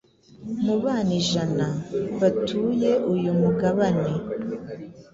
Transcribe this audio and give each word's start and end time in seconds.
mu 0.65 0.75
bana 0.83 1.11
ijana 1.21 1.67
batuye 2.19 2.91
uyu 3.13 3.31
mugabane 3.41 4.13